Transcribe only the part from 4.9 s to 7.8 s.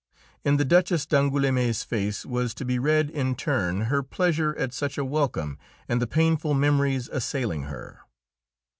a welcome and the painful memories assailing